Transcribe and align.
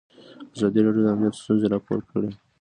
ازادي 0.55 0.79
راډیو 0.85 1.05
د 1.05 1.07
امنیت 1.15 1.33
ستونزې 1.41 1.67
راپور 1.73 1.99
کړي. 2.09 2.29